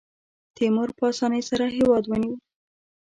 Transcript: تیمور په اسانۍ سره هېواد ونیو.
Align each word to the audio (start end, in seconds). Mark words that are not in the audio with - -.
تیمور 0.55 0.89
په 0.97 1.03
اسانۍ 1.11 1.41
سره 1.49 1.65
هېواد 1.77 2.03
ونیو. 2.07 2.35